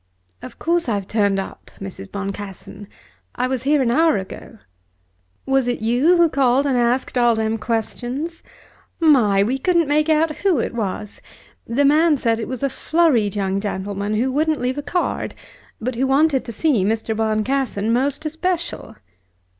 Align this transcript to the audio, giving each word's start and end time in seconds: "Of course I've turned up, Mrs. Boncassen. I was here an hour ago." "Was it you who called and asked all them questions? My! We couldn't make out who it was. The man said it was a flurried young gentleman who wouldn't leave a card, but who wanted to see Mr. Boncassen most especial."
"Of 0.41 0.57
course 0.57 0.89
I've 0.89 1.07
turned 1.07 1.37
up, 1.37 1.69
Mrs. 1.79 2.11
Boncassen. 2.11 2.87
I 3.35 3.45
was 3.45 3.61
here 3.61 3.83
an 3.83 3.91
hour 3.91 4.17
ago." 4.17 4.57
"Was 5.45 5.67
it 5.67 5.81
you 5.83 6.17
who 6.17 6.27
called 6.27 6.65
and 6.65 6.75
asked 6.75 7.19
all 7.19 7.35
them 7.35 7.59
questions? 7.59 8.41
My! 8.99 9.43
We 9.43 9.59
couldn't 9.59 9.87
make 9.87 10.09
out 10.09 10.37
who 10.37 10.57
it 10.57 10.73
was. 10.73 11.21
The 11.67 11.85
man 11.85 12.17
said 12.17 12.39
it 12.39 12.47
was 12.47 12.63
a 12.63 12.67
flurried 12.67 13.35
young 13.35 13.59
gentleman 13.59 14.15
who 14.15 14.31
wouldn't 14.31 14.59
leave 14.59 14.79
a 14.79 14.81
card, 14.81 15.35
but 15.79 15.93
who 15.93 16.07
wanted 16.07 16.45
to 16.45 16.51
see 16.51 16.83
Mr. 16.83 17.15
Boncassen 17.15 17.93
most 17.93 18.25
especial." 18.25 18.95